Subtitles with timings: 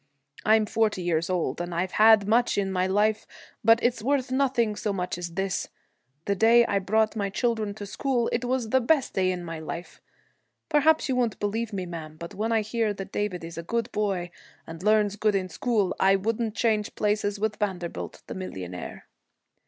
[0.43, 3.27] I'm forty years old, and I've had much in my life,
[3.63, 5.67] but it's worth nothing so much as this.
[6.25, 9.59] The day I brought my children to school, it was the best day in my
[9.59, 10.01] life.
[10.69, 13.91] Perhaps you won't believe me, ma'am, but when I hear that David is a good
[13.91, 14.31] boy
[14.65, 19.05] and learns good in school, I wouldn't change places with Vanderbilt the millionaire.'